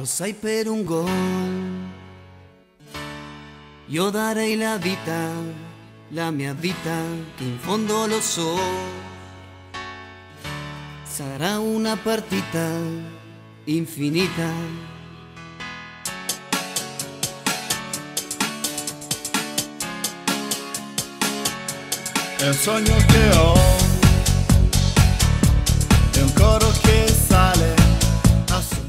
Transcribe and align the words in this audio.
Osai 0.00 0.32
perungón, 0.32 1.90
yo 3.88 4.12
daré 4.12 4.56
la 4.56 4.78
vida, 4.78 5.32
la 6.12 6.30
mia 6.30 6.52
vida, 6.52 7.02
que 7.36 7.44
en 7.44 7.58
fondo 7.58 8.06
lo 8.06 8.22
so. 8.22 8.56
Será 11.04 11.58
una 11.58 11.96
partita 11.96 12.70
infinita. 13.66 14.52
El 22.38 22.54
sueño 22.54 22.94
que 23.08 23.36
hoy 23.36 23.87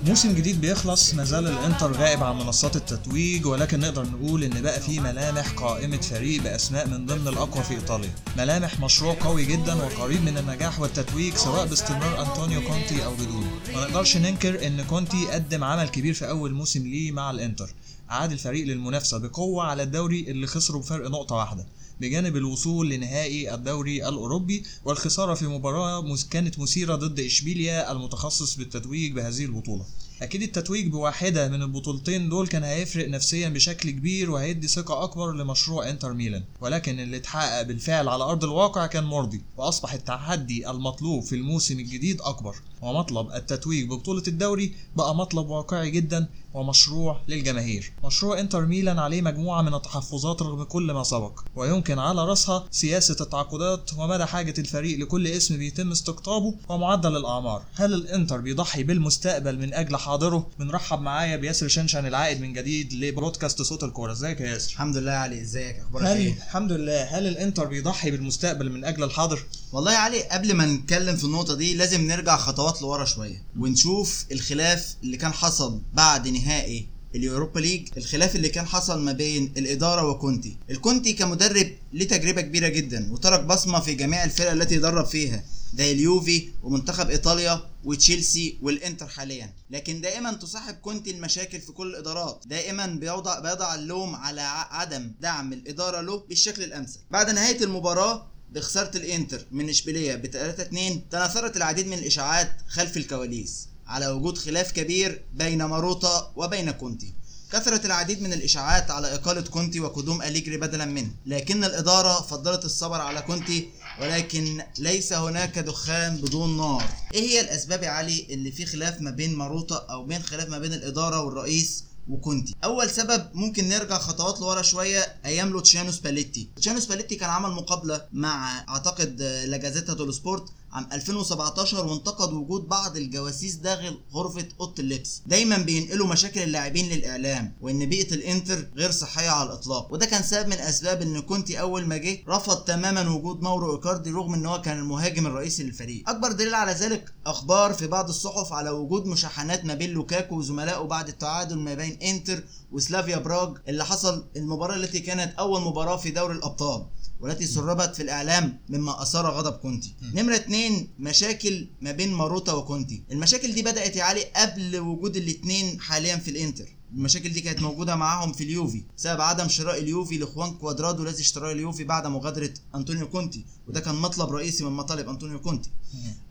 موسم 0.10 0.34
جديد 0.36 0.62
بيخلص 0.62 1.14
ما 1.14 1.24
زال 1.24 1.48
الإنتر 1.48 1.92
غائب 1.92 2.24
عن 2.24 2.36
منصات 2.36 2.76
التتويج 2.76 3.46
ولكن 3.46 3.80
نقدر 3.80 4.06
نقول 4.08 4.44
إن 4.44 4.62
بقى 4.62 4.82
في 4.82 5.00
ملامح 5.00 5.50
قائمة 5.52 5.98
فريق 5.98 6.42
بأسماء 6.44 6.88
من 6.88 7.06
ضمن 7.06 7.28
الأقوى 7.28 7.64
في 7.64 7.74
إيطاليا. 7.74 8.10
ملامح 8.38 8.80
مشروع 8.80 9.16
قوي 9.20 9.46
جدا 9.46 9.74
وقريب 9.74 10.22
من 10.22 10.38
النجاح 10.38 10.80
والتتويج 10.80 11.34
سواء 11.36 11.66
باستمرار 11.66 12.22
أنطونيو 12.22 12.62
كونتي 12.62 13.06
أو 13.06 13.14
بدونه 13.14 13.52
ما 13.76 13.82
نقدرش 13.88 14.18
ننكر 14.18 14.68
إن 14.68 14.84
كونتي 14.84 15.26
قدم 15.32 15.64
عمل 15.64 15.90
كبير 15.90 16.14
في 16.14 16.30
أول 16.30 16.54
موسم 16.54 16.88
ليه 16.88 17.12
مع 17.12 17.32
الإنتر. 17.32 17.70
عاد 18.10 18.32
الفريق 18.32 18.66
للمنافسة 18.68 19.18
بقوة 19.18 19.64
على 19.64 19.84
الدوري 19.84 20.32
اللي 20.32 20.48
خسره 20.48 20.78
بفرق 20.78 21.10
نقطة 21.10 21.36
واحدة. 21.36 21.66
بجانب 22.00 22.38
الوصول 22.38 22.90
لنهائي 22.90 23.54
الدوري 23.54 24.08
الأوروبي 24.08 24.64
والخسارة 24.86 25.34
في 25.34 25.48
مباراة 25.48 26.16
كانت 26.32 26.60
مثيرة 26.60 26.96
ضد 26.96 27.20
إشبيليا 27.20 27.92
المتخصص 27.92 28.56
بالتتويج 28.56 29.12
بهذه 29.12 29.46
البطولة. 29.46 29.86
أكيد 30.22 30.42
التتويج 30.42 30.88
بواحدة 30.88 31.48
من 31.48 31.62
البطولتين 31.62 32.30
دول 32.30 32.48
كان 32.48 32.64
هيفرق 32.64 33.10
نفسيا 33.10 33.50
بشكل 33.50 33.90
كبير 33.90 34.32
وهيدي 34.32 34.68
ثقة 34.68 35.04
أكبر 35.04 35.32
لمشروع 35.34 35.90
إنتر 35.90 36.14
ميلان. 36.14 36.44
ولكن 36.62 37.00
اللي 37.00 37.18
اتحقق 37.18 37.62
بالفعل 37.62 38.08
على 38.08 38.24
أرض 38.24 38.44
الواقع 38.44 38.86
كان 38.86 39.04
مرضي 39.04 39.42
وأصبح 39.58 39.94
التحدي 39.94 40.70
المطلوب 40.70 41.24
في 41.24 41.36
الموسم 41.36 41.80
الجديد 41.80 42.22
أكبر. 42.22 42.56
ومطلب 42.82 43.32
التتويج 43.32 43.86
ببطولة 43.90 44.24
الدوري 44.28 44.74
بقى 44.96 45.16
مطلب 45.16 45.50
واقعي 45.50 45.92
جدا 45.92 46.28
ومشروع 46.54 47.22
للجماهير. 47.28 47.92
مشروع 48.04 48.40
إنتر 48.40 48.66
ميلان 48.66 49.00
عليه 49.00 49.22
مجموعة 49.22 49.62
من 49.62 49.74
التحفظات 49.74 50.42
رغم 50.42 50.64
كل 50.64 50.92
ما 50.92 51.04
سبق 51.04 51.40
ويمكن 51.56 52.00
على 52.00 52.26
رأسها 52.26 52.68
سياسة 52.72 53.16
التعاقدات 53.22 53.92
ومدى 53.98 54.26
حاجة 54.26 54.54
الفريق 54.58 55.00
لكل 55.00 55.28
اسم 55.28 55.58
بيتم 55.58 55.92
استقطابه 55.92 56.56
ومعدل 56.70 57.18
الأعمار. 57.18 57.62
هل 57.76 57.94
الإنتر 57.94 58.38
بيضحي 58.42 58.84
بالمستقبل 58.84 59.58
من 59.60 59.74
أجل 59.74 59.98
حاضره. 60.10 60.50
بنرحب 60.60 61.02
معايا 61.02 61.36
بياسر 61.36 61.68
شنشن 61.68 62.06
العائد 62.06 62.42
من 62.42 62.54
جديد 62.54 62.94
لبرودكاست 62.94 63.62
صوت 63.62 63.84
الكورة. 63.84 64.12
ازيك 64.12 64.42
يا 64.42 64.48
ياسر؟ 64.48 64.72
الحمد 64.72 64.98
لله 64.98 65.12
يا 65.12 65.18
علي 65.18 65.42
ازيك؟ 65.42 65.80
أخبارك 65.80 66.18
إيه؟ 66.18 66.34
الحمد 66.34 66.72
لله. 66.72 67.04
هل 67.04 67.28
الانتر 67.28 67.66
بيضحي 67.66 68.12
بالمستقبل 68.12 68.72
من 68.72 68.86
أجل 68.86 69.04
الحاضر؟ 69.04 69.44
والله 69.72 69.94
يا 69.94 69.98
علي 69.98 70.24
قبل 70.24 70.54
ما 70.54 70.66
نتكلم 70.66 71.16
في 71.16 71.24
النقطة 71.24 71.56
دي 71.56 71.76
لازم 71.76 72.08
نرجع 72.08 72.38
خطوات 72.38 72.82
لورا 72.82 73.06
شوية 73.06 73.44
ونشوف 73.60 74.26
الخلاف 74.32 74.96
اللي 75.04 75.18
كان 75.18 75.34
حصل 75.34 75.82
بعد 75.94 76.28
نهائي 76.28 76.88
اليوروبا 77.16 77.60
ليج 77.60 77.88
الخلاف 77.98 78.36
اللي 78.36 78.50
كان 78.50 78.66
حصل 78.66 79.00
ما 79.02 79.12
بين 79.12 79.54
الإدارة 79.58 80.10
وكونتي. 80.10 80.58
الكونتي 80.70 81.14
كمدرب 81.14 81.72
ليه 81.94 82.08
تجربة 82.08 82.42
كبيرة 82.42 82.68
جدا 82.68 83.14
وترك 83.14 83.44
بصمة 83.44 83.80
في 83.80 83.94
جميع 83.94 84.24
الفرق 84.24 84.52
التي 84.52 84.78
درب 84.78 85.06
فيها 85.06 85.44
ده 85.74 85.92
اليوفي 85.92 86.50
ومنتخب 86.64 87.10
إيطاليا 87.10 87.62
وتشيلسي 87.84 88.58
والإنتر 88.62 89.08
حاليا. 89.08 89.54
لكن 89.72 90.02
دائما 90.02 90.34
تصاحب 90.34 90.74
كونتي 90.74 91.12
المشاكل 91.12 91.62
في 91.62 91.72
كل 91.72 91.88
الإدارات. 91.88 92.44
دائما 92.46 92.86
بيوضع 92.86 93.40
بيضع 93.40 93.76
اللوم 93.76 94.16
على 94.16 94.42
عدم 94.72 95.12
دعم 95.22 95.54
الإدارة 95.54 96.02
له 96.02 96.24
بالشكل 96.30 96.64
الأمثل. 96.64 97.00
بعد 97.12 97.30
نهاية 97.30 97.64
المباراة 97.64 98.28
بخسارة 98.52 98.98
الإنتر 98.98 99.46
من 99.52 99.70
إشبيلية 99.70 100.16
ب 100.16 100.26
3 100.26 100.64
2 100.64 101.10
تناثرت 101.10 101.58
العديد 101.58 101.88
من 101.88 101.98
الإشاعات 101.98 102.52
خلف 102.68 102.98
الكواليس. 102.98 103.68
على 103.90 104.08
وجود 104.08 104.38
خلاف 104.38 104.72
كبير 104.72 105.24
بين 105.34 105.64
ماروتا 105.64 106.32
وبين 106.36 106.72
كونتي. 106.72 107.14
كثرت 107.52 107.86
العديد 107.86 108.22
من 108.22 108.34
الإشاعات 108.34 108.92
على 108.92 109.16
إقالة 109.16 109.42
كونتي 109.42 109.80
وقدوم 109.80 110.22
أليجري 110.22 110.58
بدلا 110.58 110.86
منه. 110.86 111.12
لكن 111.26 111.64
الإدارة 111.64 112.22
فضلت 112.22 112.66
الصبر 112.66 113.02
على 113.02 113.22
كونتي 113.22 113.70
ولكن 114.02 114.64
ليس 114.80 115.14
هناك 115.14 115.60
دخان 115.60 116.18
بدون 116.18 116.58
نار. 116.58 116.84
إيه 117.14 117.22
هي 117.22 117.42
الأسباب 117.42 117.84
يا 117.84 117.90
علي 117.90 118.28
اللي 118.30 118.52
في 118.52 118.66
خلاف 118.66 119.02
ما 119.02 119.12
بين 119.12 119.36
ماروتا 119.36 119.86
أو 119.90 120.06
بين 120.06 120.24
خلاف 120.24 120.50
ما 120.50 120.60
بين 120.60 120.74
الإدارة 120.74 121.24
والرئيس 121.24 121.84
وكونتي؟ 122.10 122.56
أول 122.64 122.90
سبب 122.90 123.30
ممكن 123.34 123.70
نرجع 123.70 123.98
خطوات 123.98 124.40
لورا 124.40 124.62
شوية 124.62 125.16
أيام 125.26 125.50
لوتشيانو 125.50 125.92
سباليتي. 125.92 126.50
لوتشيانو 126.56 126.80
سباليتي 126.80 127.16
كان 127.16 127.30
عمل 127.30 127.50
مقابلة 127.50 128.06
مع 128.14 128.66
أعتقد 128.70 129.22
آه، 129.22 129.46
لا 129.46 129.58
جازيتا 129.58 129.94
ديلو 129.94 130.12
سبورت 130.12 130.50
عام 130.72 130.88
2017 130.94 131.86
وانتقد 131.86 132.34
وجود 132.34 132.68
بعض 132.68 132.98
الجواسيس 132.98 133.56
داخل 133.56 134.00
غرفة 134.14 134.48
أوضة 134.60 134.74
اللبس. 134.80 135.22
دايما 135.26 135.58
بينقلوا 135.58 136.08
مشاكل 136.08 136.42
اللاعبين 136.42 136.90
للإعلام 136.90 137.54
وإن 137.62 137.86
بيئة 137.90 138.14
الإنتر 138.14 138.68
غير 138.76 138.92
صحية 138.92 139.30
على 139.30 139.50
الإطلاق. 139.50 139.94
وده 139.94 140.06
كان 140.06 140.24
سبب 140.24 140.48
من 140.48 140.58
أسباب 140.58 141.02
إن 141.02 141.20
كونتي 141.20 141.60
أول 141.60 141.86
ما 141.86 141.98
جه 141.98 142.24
رفض 142.28 142.58
تماما 142.58 143.10
وجود 143.10 143.42
ماورو 143.42 143.76
ايكاردي 143.76 144.12
رغم 144.12 144.34
إن 144.34 144.46
هو 144.46 144.62
كان 144.62 144.78
المهاجم 144.80 145.28
الرئيسي 145.28 145.64
للفريق. 145.64 146.10
أكبر 146.10 146.32
دليل 146.32 146.56
على 146.56 146.72
ذلك 146.72 147.14
أخبار 147.26 147.74
في 147.74 147.88
بعض 147.88 148.10
الصحف 148.10 148.54
على 148.54 148.70
وجود 148.70 149.06
مشاحنات 149.06 149.66
ما 149.66 149.74
بين 149.74 149.90
لوكاكو 149.90 150.36
وزملائه 150.36 150.82
بعد 150.82 151.08
التعادل 151.08 151.58
ما 151.58 151.74
بين 151.74 151.98
إنتر 152.04 152.44
وسلافيا 152.72 153.18
براغ 153.18 153.54
اللي 153.68 153.86
حصل 153.86 154.26
المباراة 154.36 154.76
التي 154.76 155.00
كانت 155.00 155.34
أول 155.40 155.62
مباراة 155.62 155.98
في 155.98 156.12
دوري 156.12 156.36
الأبطال. 156.36 156.86
والتي 157.20 157.48
سربت 157.48 157.96
في 157.96 158.04
الإعلام 158.04 158.60
مما 158.70 159.02
أثار 159.02 159.30
غضب 159.32 159.54
كونتي. 159.54 159.94
نمرة 160.14 160.36
اتنين 160.36 160.90
مشاكل 161.00 161.68
ما 161.82 161.92
بين 161.92 162.14
ماروتا 162.14 162.54
وكونتي. 162.54 163.04
المشاكل 163.12 163.54
دي 163.54 163.62
بدأت 163.62 163.96
يا 163.96 164.04
علي 164.04 164.24
قبل 164.24 164.78
وجود 164.80 165.16
الاتنين 165.16 165.82
حاليا 165.82 166.16
في 166.16 166.32
الإنتر. 166.32 166.66
المشاكل 166.96 167.30
دي 167.30 167.42
كانت 167.42 167.62
موجودة 167.62 167.96
معاهم 167.96 168.34
في 168.34 168.44
اليوفي 168.44 168.84
بسبب 168.98 169.22
عدم 169.22 169.48
شراء 169.48 169.80
اليوفي 169.80 170.18
لخوان 170.18 170.54
كوادرادو 170.54 171.04
الذي 171.04 171.22
اشتراه 171.22 171.52
اليوفي 171.52 171.84
بعد 171.84 172.08
مغادرة 172.08 172.54
أنطونيو 172.76 173.10
كونتي 173.10 173.46
وده 173.68 173.80
كان 173.80 173.96
مطلب 173.96 174.30
رئيسي 174.30 174.64
من 174.64 174.72
مطالب 174.72 175.10
أنطونيو 175.10 175.40
كونتي. 175.42 175.70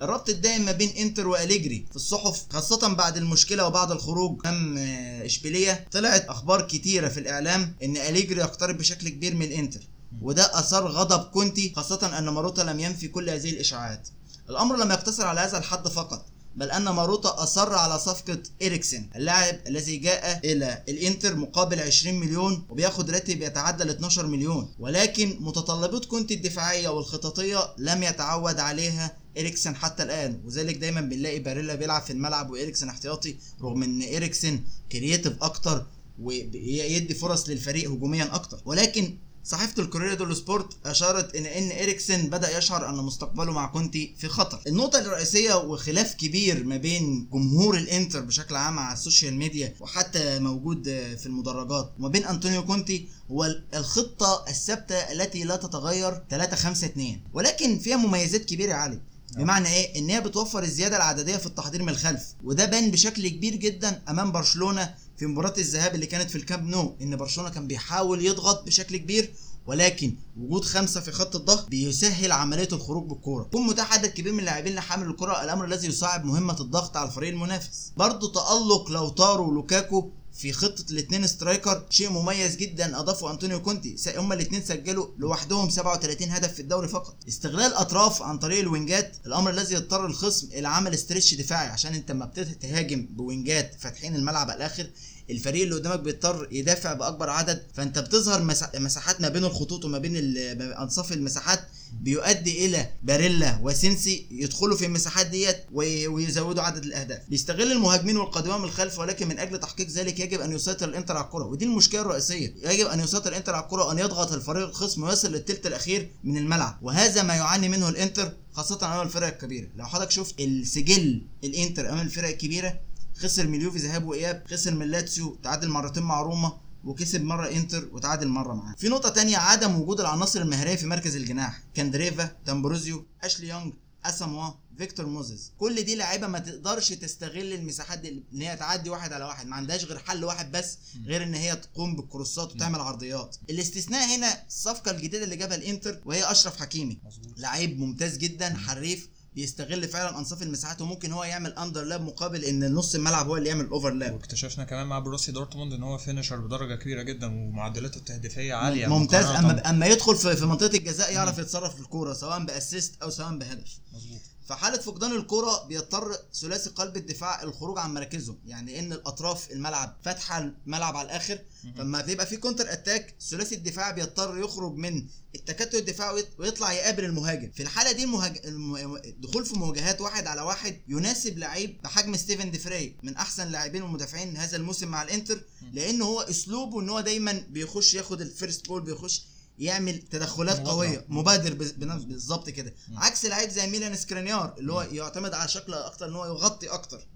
الربط 0.02 0.28
الدائم 0.28 0.64
ما 0.64 0.72
بين 0.72 0.88
إنتر 0.88 1.28
وأليجري 1.28 1.86
في 1.90 1.96
الصحف 1.96 2.46
خاصة 2.50 2.94
بعد 2.94 3.16
المشكلة 3.16 3.66
وبعد 3.66 3.90
الخروج 3.90 4.46
امام 4.46 4.78
إشبيلية 5.24 5.86
طلعت 5.92 6.24
أخبار 6.24 6.62
كتيرة 6.62 7.08
في 7.08 7.20
الإعلام 7.20 7.74
إن 7.82 7.96
أليجري 7.96 8.40
يقترب 8.40 8.78
بشكل 8.78 9.08
كبير 9.08 9.34
من 9.34 9.42
الإنتر. 9.42 9.80
وده 10.22 10.58
اثار 10.58 10.86
غضب 10.86 11.30
كونتي 11.30 11.72
خاصة 11.76 12.18
ان 12.18 12.28
ماروتا 12.28 12.62
لم 12.62 12.80
ينفي 12.80 13.08
كل 13.08 13.30
هذه 13.30 13.50
الاشاعات. 13.50 14.08
الامر 14.50 14.76
لم 14.76 14.90
يقتصر 14.90 15.26
على 15.26 15.40
هذا 15.40 15.58
الحد 15.58 15.88
فقط 15.88 16.26
بل 16.56 16.70
ان 16.70 16.88
ماروتا 16.88 17.42
اصر 17.42 17.74
على 17.74 17.98
صفقة 17.98 18.42
اريكسن 18.62 19.08
اللاعب 19.16 19.58
الذي 19.66 19.96
جاء 19.96 20.40
إلى 20.44 20.82
الإنتر 20.88 21.36
مقابل 21.36 21.80
20 21.80 22.20
مليون 22.20 22.66
وبياخد 22.70 23.10
راتب 23.10 23.42
يتعدى 23.42 23.82
ال 23.82 23.90
12 23.90 24.26
مليون. 24.26 24.74
ولكن 24.78 25.36
متطلبات 25.40 26.04
كونتي 26.04 26.34
الدفاعية 26.34 26.88
والخططية 26.88 27.58
لم 27.78 28.02
يتعود 28.02 28.58
عليها 28.58 29.16
اريكسن 29.38 29.76
حتى 29.76 30.02
الآن. 30.02 30.40
وذلك 30.44 30.76
دايما 30.76 31.00
بنلاقي 31.00 31.38
باريلا 31.38 31.74
بيلعب 31.74 32.02
في 32.02 32.12
الملعب 32.12 32.50
واريكسن 32.50 32.88
احتياطي 32.88 33.36
رغم 33.62 33.82
إن 33.82 34.02
اريكسن 34.02 34.60
creative 34.92 35.32
أكتر 35.42 35.86
ويدي 36.22 37.14
فرص 37.14 37.48
للفريق 37.48 37.90
هجوميا 37.90 38.34
أكتر. 38.34 38.60
ولكن 38.64 39.16
صحيفة 39.48 39.82
الكورييري 39.82 40.14
ديلو 40.14 40.34
سبورت 40.34 40.86
أشارت 40.86 41.34
إن 41.36 41.46
إن 41.46 41.70
إريكسن 41.82 42.30
بدأ 42.30 42.58
يشعر 42.58 42.88
أن 42.88 42.94
مستقبله 42.94 43.52
مع 43.52 43.66
كونتي 43.66 44.14
في 44.18 44.28
خطر. 44.28 44.60
النقطة 44.66 44.98
الرئيسية 44.98 45.54
وخلاف 45.54 46.14
كبير 46.14 46.64
ما 46.64 46.76
بين 46.76 47.28
جمهور 47.32 47.76
الإنتر 47.76 48.20
بشكل 48.20 48.56
عام 48.56 48.78
على 48.78 48.92
ال 48.92 48.98
social 48.98 49.34
media 49.34 49.74
وحتى 49.80 50.38
موجود 50.38 50.84
في 51.18 51.26
المدرجات 51.26 51.92
وما 51.98 52.08
بين 52.08 52.24
أنطونيو 52.24 52.64
كونتي 52.66 53.08
هو 53.30 53.54
الخطة 53.74 54.44
الثابتة 54.48 54.94
التي 54.94 55.44
لا 55.44 55.56
تتغير 55.56 56.22
3 56.30 56.56
5 56.56 56.86
2 56.86 57.20
ولكن 57.32 57.78
فيها 57.78 57.96
مميزات 57.96 58.44
كبيرة 58.44 58.70
يا 58.70 58.76
علي. 58.76 59.00
بمعنى 59.36 59.68
إيه؟ 59.68 59.98
إن 59.98 60.10
هي 60.10 60.20
بتوفر 60.20 60.62
الزيادة 60.62 60.96
العددية 60.96 61.36
في 61.36 61.46
التحضير 61.46 61.82
من 61.82 61.88
الخلف 61.88 62.22
وده 62.44 62.64
بان 62.66 62.90
بشكل 62.90 63.28
كبير 63.28 63.54
جدا 63.56 64.02
أمام 64.08 64.32
برشلونة 64.32 64.94
في 65.18 65.26
مباراة 65.26 65.54
الذهاب 65.58 65.94
اللي 65.94 66.06
كانت 66.06 66.30
في 66.30 66.36
الكامب 66.36 66.68
نو 66.68 66.96
إن 67.02 67.16
برشلونة 67.16 67.50
كان 67.50 67.66
بيحاول 67.66 68.26
يضغط 68.26 68.66
بشكل 68.66 68.96
كبير 68.96 69.34
ولكن 69.66 70.14
وجود 70.40 70.64
خمسة 70.64 71.00
في 71.00 71.12
خط 71.12 71.36
الضغط 71.36 71.68
بيسهل 71.68 72.32
عملية 72.32 72.68
الخروج 72.72 73.08
بالكورة. 73.08 73.42
يكون 73.42 73.66
متاح 73.66 73.92
عدد 73.92 74.06
كبير 74.06 74.32
من 74.32 74.38
اللاعبين 74.38 74.74
لحامل 74.74 75.06
الكرة 75.10 75.44
الأمر 75.44 75.64
الذي 75.64 75.88
يصعب 75.88 76.24
مهمة 76.24 76.60
الضغط 76.60 76.96
على 76.96 77.08
الفريق 77.08 77.28
المنافس. 77.28 77.92
برضه 77.96 78.32
تألق 78.32 78.90
لوتارو 78.90 79.48
ولوكاكو 79.48 80.10
في 80.38 80.52
خطة 80.52 80.84
الاثنين 80.90 81.26
striker 81.26 81.86
شيء 81.90 82.10
مميز 82.10 82.56
جدا 82.56 83.00
أضافه 83.00 83.30
أنطونيو 83.30 83.62
كونتي. 83.62 83.96
هما 84.16 84.34
الاثنين 84.34 84.64
سجلوا 84.64 85.06
لوحدهم 85.18 85.70
37 85.70 86.30
هدف 86.30 86.52
في 86.52 86.60
الدوري 86.62 86.88
فقط. 86.88 87.16
استغلال 87.28 87.74
أطراف 87.74 88.22
عن 88.22 88.38
طريق 88.38 88.58
ال 88.58 88.68
wingات 88.68 89.16
الأمر 89.26 89.50
الذي 89.50 89.74
يضطر 89.74 90.06
الخصم 90.06 90.48
إلى 90.52 90.68
عمل 90.68 90.98
stretch 90.98 91.34
دفاعي 91.34 91.68
عشان 91.68 91.94
أنت 91.94 92.10
لما 92.10 92.26
بتهاجم 92.26 93.06
ب 93.10 93.21
wingات 93.21 93.74
فاتحين 93.80 94.16
الملعب 94.16 94.50
على 94.50 94.56
الآخر. 94.56 94.90
الفريق 95.30 95.62
اللي 95.62 95.74
قدامك 95.74 96.00
بيضطر 96.00 96.48
يدافع 96.52 96.92
بأكبر 96.92 97.30
عدد. 97.30 97.62
فأنت 97.74 97.98
بتظهر 97.98 98.42
مسا- 98.42 98.78
مساحات 98.78 99.20
ما 99.20 99.28
بين 99.28 99.44
الخطوط 99.44 99.84
وما 99.84 99.98
بين 99.98 100.36
أنصاف 100.60 101.12
المساحات. 101.12 101.60
بيؤدي 102.00 102.66
إلى 102.66 102.90
باريلا 103.02 103.58
وسينسي 103.62 104.26
يدخلوا 104.30 104.76
في 104.76 104.86
المساحات 104.86 105.26
ديت 105.26 105.56
وي- 105.72 106.06
ويزودوا 106.06 106.62
عدد 106.62 106.84
الأهداف. 106.84 107.20
بيستغل 107.28 107.72
المهاجمين 107.72 108.16
والقادمين 108.16 108.58
من 108.58 108.64
الخلف 108.64 108.98
ولكن 108.98 109.28
من 109.28 109.38
أجل 109.38 109.60
تحقيق 109.60 109.88
ذلك 109.88 110.20
يجب 110.20 110.40
أن 110.40 110.52
يسيطر 110.52 110.88
الإنتر 110.88 111.16
على 111.16 111.24
الكرة 111.26 111.44
ودي 111.44 111.64
المشكلة 111.64 112.00
الرئيسية. 112.00 112.54
يجب 112.64 112.86
أن 112.86 113.00
يسيطر 113.00 113.30
الإنتر 113.30 113.54
على 113.54 113.64
الكرة 113.64 113.84
وأن 113.84 113.98
يضغط 113.98 114.32
الفريق 114.32 114.66
الخصم 114.68 115.02
ويصل 115.02 115.32
للثلث 115.32 115.66
الأخير 115.66 116.10
من 116.24 116.36
الملعب 116.36 116.78
وهذا 116.82 117.22
ما 117.22 117.34
يعاني 117.34 117.68
منه 117.68 117.88
الإنتر 117.88 118.32
خاصة 118.52 118.78
أمام 118.82 119.06
الفرق 119.06 119.26
الكبيرة. 119.26 119.66
لو 119.76 119.86
حضرتك 119.86 120.10
شفت 120.10 120.40
السجل 120.40 121.22
الإنتر 121.44 121.88
أمام 121.88 122.06
الفرق 122.06 122.28
الكبيرة 122.28 122.80
خسر 123.18 123.46
من 123.46 123.54
اليوفي 123.54 123.78
ذهاب 123.78 124.04
وإياب 124.06 124.42
خسر 124.50 124.74
من 124.74 124.90
لاتسيو 124.90 125.38
تعادل 125.42 125.68
مرتين 125.68 126.02
مع 126.02 126.22
روما 126.22 126.60
وكسب 126.84 127.22
مرة 127.22 127.50
انتر 127.50 127.88
وتعادل 127.92 128.28
مرة 128.28 128.54
معاه. 128.54 128.74
في 128.78 128.88
نقطة 128.88 129.08
تانية 129.08 129.36
عدم 129.36 129.80
وجود 129.80 130.00
العناصر 130.00 130.40
المهاريه 130.42 130.76
في 130.76 130.86
مركز 130.86 131.16
الجناح. 131.16 131.62
كاندريفا 131.74 132.36
دامبروزيو 132.46 133.06
أشلي 133.22 133.48
يونج 133.48 133.72
أساموا 134.04 134.50
فيكتور 134.78 135.06
موزيز. 135.06 135.52
كل 135.58 135.82
دي 135.82 135.94
لعيبه 135.94 136.26
ما 136.26 136.38
تقدرش 136.38 136.88
تستغل 136.88 137.52
المساحات 137.52 137.98
دي 137.98 138.22
إن 138.32 138.42
هي 138.42 138.56
تعدي 138.56 138.90
واحد 138.90 139.12
على 139.12 139.24
واحد. 139.24 139.46
ما 139.46 139.56
عندهاش 139.56 139.84
غير 139.84 139.98
حل 139.98 140.24
واحد 140.24 140.52
بس 140.52 140.78
غير 141.04 141.22
إن 141.22 141.34
هي 141.34 141.56
تقوم 141.56 141.96
بال 141.96 142.10
crossات 142.10 142.52
وتعمل 142.52 142.80
عرضيات. 142.80 143.36
الاستثناء 143.50 144.16
هنا 144.16 144.46
الصفقه 144.46 144.90
الجديده 144.90 145.24
اللي 145.24 145.36
جابها 145.36 145.56
الإنتر 145.56 146.00
وهي 146.04 146.30
أشرف 146.30 146.60
حكيمي. 146.60 146.98
لعيب 147.36 147.80
ممتاز 147.80 148.16
جدا 148.16 148.56
حريف 148.56 149.08
بيستغل 149.38 149.88
فعلا 149.88 150.18
أنصاف 150.18 150.42
المساحات 150.42 150.80
وممكن 150.80 151.12
هو 151.12 151.24
يعمل 151.24 151.52
underlap 151.52 152.00
مقابل 152.00 152.44
إن 152.44 152.74
نص 152.74 152.94
الملعب 152.94 153.28
هو 153.28 153.36
اللي 153.36 153.48
يعمل 153.48 153.66
overlap 153.66 154.12
واكتشفنا 154.12 154.64
كمان 154.64 154.86
مع 154.86 154.98
بوروسيا 154.98 155.32
دورتموند 155.32 155.72
إن 155.72 155.82
هو 155.82 155.98
finisher 155.98 156.36
بدرجة 156.36 156.74
كبيرة 156.74 157.02
جدا 157.02 157.26
ومعدلاته 157.26 157.98
التهديفية 157.98 158.54
عالية. 158.54 158.86
ممتاز. 158.86 159.24
اما 159.24 159.70
أما 159.70 159.86
يدخل 159.86 160.16
في 160.16 160.36
في 160.36 160.44
منطقة 160.44 160.76
الجزاء 160.76 161.12
يعرف 161.12 161.38
يتصرف 161.38 161.74
في 161.74 161.80
الكورة 161.80 162.12
سواء 162.12 162.44
ب 162.44 162.53
assist 162.53 163.02
أو 163.02 163.10
سواء 163.10 163.38
بهدف. 163.38 163.78
مظبوط. 163.92 164.20
في 164.48 164.54
حاله 164.54 164.78
فقدان 164.78 165.12
الكرة 165.12 165.64
بيضطر 165.66 166.16
ثلاثي 166.40 166.70
قلب 166.70 166.96
الدفاع 166.96 167.42
الخروج 167.42 167.78
عن 167.78 167.94
مراكزهم. 167.94 168.38
يعني 168.46 168.78
إن 168.78 168.92
الأطراف 168.92 169.50
الملعب 169.50 169.96
فاتحة 170.04 170.38
الملعب 170.66 170.96
على 170.96 171.06
الآخر 171.06 171.38
فلما 171.76 172.00
بيبقى 172.00 172.26
في 172.26 172.36
counter 172.36 172.72
attack 172.72 173.14
ثلاثي 173.30 173.54
الدفاع 173.54 173.90
بيضطر 173.90 174.38
يخرج 174.38 174.74
من 174.74 175.06
التكتل 175.34 175.78
الدفاعي 175.78 176.14
ويط- 176.14 176.40
ويطلع 176.40 176.72
يقابل 176.72 177.04
المهاجم. 177.04 177.50
في 177.50 177.62
الحالة 177.62 177.92
دي 177.92 178.04
المهاج... 178.04 178.40
الم... 178.44 178.76
الدخول 178.96 179.44
في 179.46 179.58
مواجهات 179.58 180.00
واحد 180.00 180.26
على 180.26 180.42
واحد 180.42 180.80
يناسب 180.88 181.38
لعيب 181.38 181.82
بحجم 181.82 182.16
ستيفان 182.16 182.50
دي 182.50 182.69
فراي 182.69 182.96
من 183.02 183.16
أحسن 183.16 183.48
لاعبين 183.48 183.82
المدافعين 183.82 184.36
هذا 184.36 184.56
الموسم 184.56 184.88
مع 184.88 185.02
الإنتر 185.02 185.40
لأن 185.72 186.02
هو 186.02 186.20
أسلوبه 186.20 186.80
إن 186.80 186.90
هو 186.90 187.00
دايما 187.00 187.32
بيخش 187.50 187.94
ياخد 187.94 188.20
ال 188.20 188.28
first 188.28 188.68
ball 188.68 188.82
بيخش 188.82 189.22
يعمل 189.58 189.98
تدخلات. 189.98 190.58
قوية 190.66 191.04
مبادر 191.08 191.54
بز- 191.54 191.70
بنفس- 191.72 192.04
بالظبط 192.04 192.50
كده. 192.50 192.74
عكس 192.96 193.24
لعيب 193.24 193.50
زي 193.50 193.66
ميلان 193.66 193.96
سكرينيار 193.96 194.54
اللي 194.58 194.72
هو 194.72 194.82
يعتمد 194.82 195.34
على 195.34 195.48
شكل 195.48 195.74
أكتر 195.74 196.08
إن 196.08 196.14
هو 196.14 196.26
يغطي 196.26 196.66
أكتر. 196.68 197.06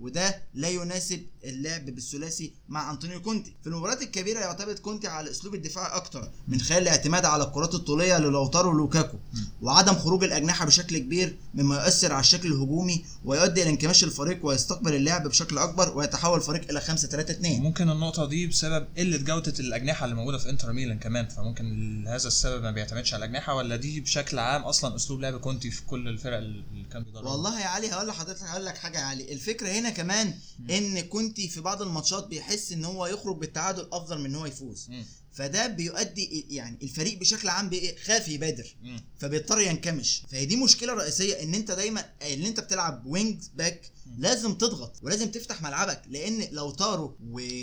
وده 0.00 0.42
لا 0.54 0.68
يناسب 0.68 1.22
اللعب 1.44 1.86
بالثلاثي 1.86 2.52
مع 2.68 2.90
أنطونيو 2.90 3.22
كونتي. 3.22 3.54
في 3.62 3.66
المباريات 3.68 4.02
الكبيرة 4.02 4.38
يعتمد 4.40 4.78
كونتي 4.78 5.08
على 5.08 5.26
الاسلوب 5.26 5.54
الدفاعي 5.54 5.96
أكتر 5.96 6.30
من 6.48 6.60
خلال 6.60 6.82
الاعتماد 6.82 7.24
على 7.24 7.44
الكرات 7.44 7.74
الطولية 7.74 8.18
للوتارو 8.18 8.70
ولوكاكو. 8.70 9.16
وعدم 9.62 9.94
خروج 9.94 10.24
الأجنحة 10.24 10.66
بشكل 10.66 10.98
كبير 10.98 11.36
مما 11.54 11.76
يؤثر 11.84 12.12
على 12.12 12.20
الشكل 12.20 12.52
الهجومي 12.52 13.04
ويؤدي 13.24 13.62
إلى 13.62 13.70
انكماش 13.70 14.04
الفريق 14.04 14.46
ويستقبل 14.46 14.94
اللعب 14.94 15.28
بشكل 15.28 15.58
أكبر 15.58 15.96
ويتحول 15.96 16.38
الفريق 16.38 16.70
إلى 16.70 16.80
5 16.80 17.08
3 17.08 17.30
2 17.32 17.62
ممكن 17.62 17.90
النقطة 17.90 18.26
دي 18.28 18.46
بسبب 18.46 18.86
قلة 18.98 19.16
جودة 19.16 19.54
الأجنحة 19.60 20.04
اللي 20.04 20.16
موجودة 20.16 20.38
في 20.38 20.50
إنتر 20.50 20.72
ميلان 20.72 20.98
كمان 20.98 21.28
فممكن 21.28 21.64
هذا 22.08 22.28
السبب 22.28 22.62
ما 22.62 22.70
بيعتمدش 22.70 23.14
على 23.14 23.24
الأجنحة 23.24 23.54
ولا 23.54 23.76
دي 23.76 24.00
بشكل 24.00 24.38
عام 24.38 24.62
أصلا 24.62 24.96
أسلوب 24.96 25.20
لعب 25.20 25.40
كونتي 25.40 25.70
في 25.70 25.82
كل 25.82 26.08
الفرق 26.08 26.36
اللي 26.36 26.84
كان 26.92 27.02
بيدربها؟ 27.04 27.30
والله 27.32 27.60
يا 27.60 27.66
علي 27.66 27.90
هقول 27.90 28.08
لحضرتك 28.08 28.42
هقول 28.42 28.66
لك 28.66 28.76
حاجة 28.76 28.98
يا 28.98 29.04
علي. 29.04 29.32
الفكرة 29.32 29.68
هنا 29.68 29.90
كمان 29.90 30.34
إن 30.70 31.00
كنتي 31.00 31.48
في 31.48 31.60
بعض 31.60 31.82
الماتشات 31.82 32.26
بيحس 32.26 32.72
إن 32.72 32.84
هو 32.84 33.06
يخرج 33.06 33.36
بالتعادل 33.36 33.88
أفضل 33.92 34.18
من 34.18 34.24
إن 34.26 34.34
هو 34.34 34.46
يفوز. 34.46 34.90
فده 35.32 35.66
بيؤدي 35.66 36.46
يعني 36.50 36.78
الفريق 36.82 37.18
بشكل 37.18 37.48
عام 37.48 37.70
خاف 38.04 38.28
يبادر. 38.28 38.76
فبيضطر 39.18 39.60
ينكمش. 39.60 40.22
فهي 40.30 40.46
دي 40.46 40.56
مشكلة 40.56 40.92
رئيسية 40.94 41.42
إن 41.42 41.54
أنت 41.54 41.70
دايما 41.70 42.00
إن 42.32 42.44
أنت 42.44 42.60
بتلعب 42.60 43.06
wing 43.06 43.42
back 43.54 43.92
لازم 44.18 44.54
تضغط 44.54 44.96
ولازم 45.02 45.30
تفتح 45.30 45.62
ملعبك 45.62 46.02
لأن 46.08 46.48
لوتارو 46.52 47.16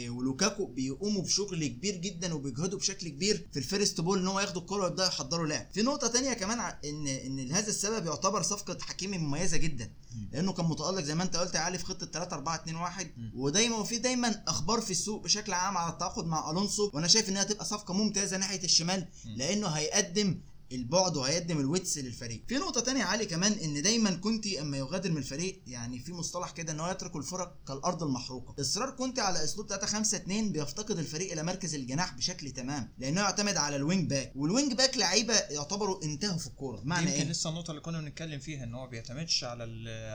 ولوكاكو 0.09 0.65
بيقوموا 0.65 1.21
بشغل 1.21 1.67
كبير 1.67 1.95
جدا 1.95 2.33
وبيجهدوا 2.33 2.79
بشكل 2.79 3.07
كبير 3.09 3.47
في 3.53 3.59
ال 3.59 3.66
first 3.66 4.01
ball 4.01 4.19
إن 4.19 4.27
هو 4.27 4.39
ياخدوا 4.39 4.61
الكرة 4.61 4.83
ويبدأوا 4.83 5.07
يحضروا 5.07 5.47
لعب. 5.47 5.67
في 5.73 5.81
نقطة 5.81 6.07
تانية 6.07 6.33
كمان 6.33 6.59
ان 6.85 7.07
إن 7.07 7.39
لهذا 7.39 7.67
السبب 7.67 8.05
يعتبر 8.05 8.41
صفقة 8.41 8.77
حكيمي 8.81 9.17
مميزة 9.17 9.57
جدا. 9.57 9.91
لأنه 10.31 10.53
كان 10.53 10.65
متألق 10.65 11.01
زي 11.01 11.15
ما 11.15 11.23
أنت 11.23 11.35
قلت 11.35 11.55
يا 11.55 11.59
علي 11.59 11.77
في 11.77 11.85
خطة 11.85 12.05
3 12.05 12.33
4 12.33 12.55
2 12.55 12.75
1 12.75 13.11
ودايما 13.35 13.77
وفي 13.77 13.97
دايما 13.97 14.43
أخبار 14.47 14.81
في 14.81 14.91
السوق 14.91 15.23
بشكل 15.23 15.53
عام 15.53 15.77
على 15.77 15.93
التعاقد 15.93 16.25
مع 16.25 16.51
ألونسو. 16.51 16.91
وأنا 16.93 17.07
شايف 17.07 17.29
إنها 17.29 17.43
تبقى 17.43 17.58
صفقة 17.63 17.93
ممتازة 17.93 18.37
ناحية 18.37 18.63
الشمال 18.63 19.07
لأنه 19.25 19.67
هيقدم 19.67 20.41
البعد 20.71 21.17
وهيقدم 21.17 21.59
ال 21.59 21.66
width 21.66 21.97
للفريق. 21.97 22.43
في 22.47 22.55
نقطة 22.55 22.81
تانية 22.81 23.03
علي 23.03 23.25
كمان 23.25 23.51
إن 23.51 23.81
دايما 23.81 24.15
كونتي 24.15 24.61
أما 24.61 24.77
يغادر 24.77 25.11
من 25.11 25.17
الفريق 25.17 25.61
يعني 25.67 25.99
في 25.99 26.13
مصطلح 26.13 26.51
كده 26.51 26.71
إن 26.71 26.79
هو 26.79 26.91
يترك 26.91 27.15
الفرق 27.15 27.55
كالأرض 27.67 28.03
المحروقة. 28.03 28.61
إصرار 28.61 28.91
كونتي 28.91 29.21
على 29.21 29.43
أسلوب 29.43 29.67
3 29.67 29.87
5 29.87 30.17
2 30.17 30.51
بيفتقد 30.51 30.97
الفريق 30.99 31.31
إلى 31.31 31.43
مركز 31.43 31.75
الجناح 31.75 32.13
بشكل 32.13 32.51
تمام 32.51 32.89
لأنه 32.97 33.21
يعتمد 33.21 33.57
على 33.57 33.75
ال 33.75 33.82
wing 33.82 34.09
back. 34.09 34.31
وال 34.35 34.48
wing 34.48 34.73
back 34.73 34.97
لعيبة 34.97 35.33
يعتبروا 35.33 36.03
انتهوا 36.03 36.37
في 36.37 36.47
الكورة 36.47 36.81
معنى 36.83 37.05
يمكن 37.11 37.21
إيه؟ 37.21 37.29
لسه 37.31 37.49
النقطة 37.49 37.71
اللي 37.71 37.81
كنا 37.81 38.01
بنتكلم 38.01 38.39
فيها 38.39 38.63
إن 38.63 38.73
هو 38.73 38.87
بيعتمدش 38.87 39.43
على 39.43 39.63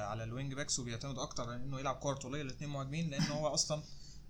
على 0.09 0.25
ال 0.25 0.31
wing 0.31 0.55
backs 0.55 0.79
وبيعتمد 0.79 1.19
أكتر 1.19 1.43
على 1.43 1.57
إنه 1.57 1.81
يلعب 1.81 1.95
كورة 1.95 2.15
طولية 2.15 2.43
الاثنين 2.43 2.71
مهاجمين 2.71 3.11
لأن 3.11 3.23
هو 3.23 3.47
أصلا 3.47 3.83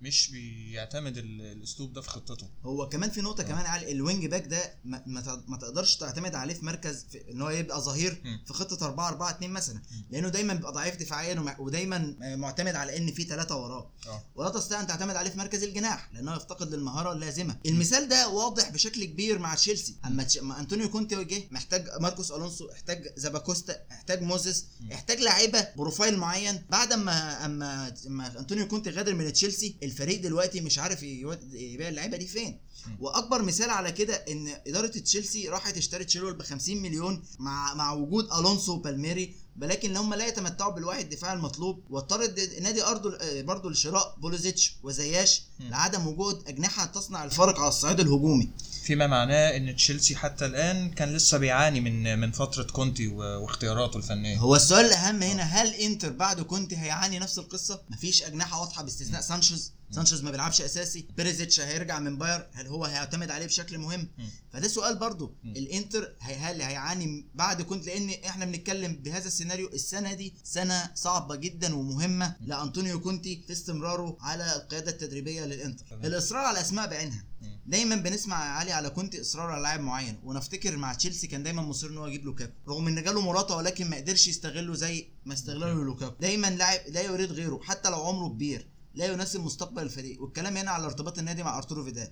مش 0.02 0.31
بيعتمد 0.31 1.17
ال- 1.19 1.41
الأسلوب 1.41 1.93
ده 1.93 2.00
في 2.00 2.08
خطته. 2.11 2.49
هو 2.64 2.88
كمان 2.88 3.11
في 3.11 3.20
نقطة 3.20 3.43
كمان 3.43 3.67
على 3.67 3.93
ال 3.93 3.99
wing 3.99 4.26
back 4.26 4.46
ده 4.46 4.75
ما, 4.85 5.02
ما 5.49 5.56
تقدرش 5.56 5.96
تعتمد 5.96 6.35
عليه 6.35 6.55
في 6.55 6.64
مركز 6.64 7.05
في 7.12 7.31
إن 7.31 7.43
هو 7.43 7.50
يبقى 7.50 7.81
ظهير. 7.81 8.23
في 8.46 8.52
خطة 8.52 8.87
4 8.87 9.08
4 9.08 9.31
2 9.31 9.50
مثلا. 9.50 9.82
لأنه 10.11 10.29
دايما 10.29 10.55
بيبقى 10.55 10.73
ضعيف 10.73 10.96
دفاعيا 10.96 11.56
ودايما 11.58 12.14
معتمد 12.37 12.75
على 12.75 12.96
إن 12.96 13.12
في 13.12 13.25
ثلاثة 13.25 13.56
وراه. 13.56 13.91
آه. 14.06 14.23
ولا 14.35 14.49
تستطيع 14.50 14.81
أن 14.81 14.87
تعتمد 14.87 15.17
عليه 15.17 15.31
في 15.31 15.38
مركز 15.38 15.62
الجناح 15.62 16.11
لأنه 16.12 16.37
يفتقد 16.37 16.75
للمهارة 16.75 17.13
اللازمة. 17.13 17.56
المثال 17.67 18.08
ده 18.08 18.29
واضح 18.29 18.70
بشكل 18.70 19.05
كبير 19.05 19.39
مع 19.39 19.55
تشيلسي. 19.55 19.96
أما 20.05 20.22
تش... 20.22 20.39
أنطونيو 20.39 20.89
كونتي 20.91 21.24
جه 21.24 21.43
محتاج 21.51 21.89
ماركوس 22.01 22.31
ألونسو 22.32 22.70
احتاج 22.70 23.13
زاباكوستا 23.17 23.77
احتاج 23.93 24.22
موزيس 24.22 24.67
احتاج 24.93 25.19
لعيبة 25.20 25.69
profile 25.77 26.17
معين. 26.19 26.63
بعد 26.70 26.93
ما 26.93 27.44
اما 27.44 27.94
أما 28.06 28.39
أنطونيو 28.39 28.69
كونتي 28.69 28.91
غادر 28.91 29.15
من 29.15 29.32
تشيلسي 29.32 29.77
الفريق 29.84 30.20
دلوقتي 30.20 30.60
مش 30.60 30.79
عارف 30.79 31.03
يبيع 31.03 31.88
اللعيبة 31.88 32.17
دي 32.17 32.26
فين. 32.26 32.58
وأكبر 33.00 33.43
مثال 33.43 33.70
على 33.70 33.93
كده 33.93 34.14
إن 34.14 34.48
إدارة 34.67 34.86
تشيلسي 34.86 35.48
راحت 35.48 35.76
اشترت 35.76 36.08
تشيلويل 36.10 36.34
ب 36.34 36.43
50 36.43 36.76
مليون 36.82 37.22
مع 37.38 37.74
مع 37.74 37.93
وجود 37.93 38.29
ألونسو 38.32 38.72
وبالمييري. 38.72 39.34
ولكن 39.63 39.96
هم 39.96 40.15
لا 40.15 40.27
يتمتعوا 40.27 40.73
بالوعي 40.73 41.03
الدفاعي 41.03 41.32
المطلوب 41.32 41.81
واضطر 41.91 42.19
نادي 42.60 43.43
برضه 43.43 43.70
لشراء 43.70 44.17
بوليسيتش 44.20 44.77
وزياش 44.82 45.43
لعدم 45.61 46.06
وجود 46.06 46.49
أجنحة 46.49 46.87
تصنع 46.87 47.25
الفارق 47.25 47.58
على 47.61 47.69
الصعيد 47.69 48.01
الهجومي. 48.01 48.51
فيما 48.84 49.06
معناه 49.06 49.56
إن 49.56 49.77
تشيلسي 49.77 50.17
حتى 50.17 50.46
الآن 50.46 50.91
كان 50.91 51.17
لسه 51.17 51.39
بيعاني 51.39 51.81
من 51.81 52.19
من 52.19 52.32
فترة 52.32 52.63
كونتي 52.63 53.06
واختياراته 53.08 53.96
الفنية. 53.96 54.39
هو 54.39 54.56
السؤال 54.56 54.87
الأهم 54.87 55.23
هنا 55.23 55.43
هل 55.43 55.75
إنتر 55.75 56.13
بعد 56.13 56.41
كونتي 56.41 56.77
هيعاني 56.77 57.19
نفس 57.19 57.39
القصة؟ 57.39 57.82
مفيش 57.91 58.23
أجنحة 58.23 58.61
واضحة 58.61 58.82
باستثناء 58.82 59.20
سانشيز؟ 59.20 59.73
سانشيز 59.91 60.22
ما 60.24 60.31
بيلعبش 60.31 60.60
أساسي 60.60 61.08
بيريزيتش 61.17 61.60
هيرجع 61.60 61.98
من 61.98 62.19
بايرن 62.19 62.48
هل 62.53 62.67
هو 62.67 62.84
هيعتمد 62.84 63.31
عليه 63.31 63.46
بشكل 63.46 63.79
مهم؟ 63.79 64.08
فده 64.53 64.69
سؤال 64.69 64.98
برضو. 64.98 65.34
الإنتر 65.44 66.14
هي- 66.20 66.36
هل 66.36 66.62
هيعاني 66.62 67.26
بعد 67.34 67.62
كونتي 67.62 67.86
لأن 67.91 68.10
إحنا 68.26 68.44
بنتكلم 68.44 68.93
بهذا 68.96 69.26
السيناريو 69.26 69.69
السنة 69.69 70.14
دي 70.14 70.34
سنة 70.44 70.91
صعبة 70.94 71.36
جدا 71.36 71.74
ومهمة 71.74 72.36
لأنطونيو 72.41 73.00
كونتي 73.00 73.43
في 73.46 73.53
استمراره 73.53 74.17
على 74.20 74.56
القيادة 74.56 74.91
التدريبية 74.91 75.44
للإنتر. 75.44 75.84
الإصرار 76.06 76.44
على 76.44 76.60
اسماء 76.60 76.86
بعينها. 76.91 77.24
دايما 77.67 77.96
بنسمع 77.96 78.36
علي 78.36 78.72
على 78.72 78.91
كونتي 78.91 79.20
إصرار 79.20 79.50
على 79.50 79.62
لاعب 79.62 79.81
معين 79.81 80.20
ونفتكر 80.24 80.76
مع 80.76 80.94
تشيلسي 80.94 81.26
كان 81.26 81.43
دايما 81.43 81.62
مصر 81.62 81.86
إن 81.86 81.98
هو 81.98 82.06
يجيب 82.06 82.24
لوكاكو 82.24 82.53
رغم 82.69 82.88
إن 82.88 83.03
جاله 83.03 83.20
مراتا 83.20 83.55
ولكن 83.55 83.91
ما 83.91 83.96
قدرش 83.96 84.29
يستغله 84.29 84.74
زي 84.74 85.08
ما 85.24 85.34
استغله 85.34 85.72
لوكاكو. 85.72 86.14
دايما 86.20 86.46
لاعب 86.50 86.81
لا 86.88 87.00
يريد 87.03 87.32
غيره 87.32 87.60
حتى 87.64 87.91
لو 87.91 88.03
عمره 88.03 88.29
كبير. 88.29 88.69
لا 88.94 89.06
يناسب 89.13 89.41
مستقبل 89.41 89.82
الفريق. 89.82 90.22
والكلام 90.22 90.56
هنا 90.56 90.70
على 90.70 90.84
ارتباط 90.84 91.19
النادي 91.19 91.43
مع 91.43 91.58
أرتورو 91.58 91.84
فيدال. 91.84 92.10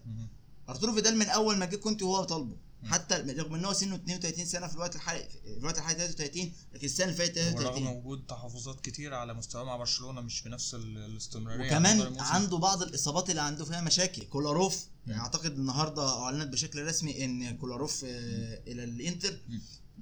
أرتورو 0.69 0.93
فيدال 0.95 1.17
من 1.17 1.27
أول 1.27 1.57
ما 1.57 1.67
جه 1.67 1.77
كنت 1.77 2.03
وهو 2.03 2.25
طالبه. 2.25 2.57
حتى 2.85 3.15
رغم 3.15 3.55
إن 3.55 3.65
هو 3.65 3.73
سنه 3.73 3.95
32 3.95 4.45
سنة 4.47 4.67
في 4.67 4.75
الوقت 4.75 4.97
الحالي 4.97 5.29
في 5.45 5.59
الوقت 5.59 5.79
الحالي 5.79 5.99
33 5.99 6.53
لكن 6.75 6.87
السنة 6.87 7.07
اللي 7.07 7.17
فاتت 7.17 7.39
ورغم 7.39 7.57
33 7.57 7.87
وجود 7.97 8.27
تحفظات 8.27 8.81
كتير 8.81 9.15
على 9.15 9.35
مستواه 9.35 9.65
مع 9.65 9.77
برشلونة 9.77 10.21
مش 10.21 10.43
بنفس 10.43 10.75
ال- 10.75 10.99
الاستمرارية 10.99 11.79
مدار 11.79 12.07
وكمان. 12.07 12.21
عنده 12.21 12.57
بعض 12.59 12.83
الإصابات 12.83 13.31
اللي 13.31 13.41
عنده 13.43 13.65
فيها 13.65 13.81
مشاكل. 13.81 14.23
كولاروف 14.25 14.87
أعتقد 15.11 15.53
النهارده 15.53 16.09
أعلنت 16.23 16.53
بشكل 16.53 16.87
رسمي 16.87 17.25
إن 17.25 17.57
كولاروف 17.57 18.05
آه، 18.05 18.63
إلى 18.67 18.85
الإنتر. 18.85 19.39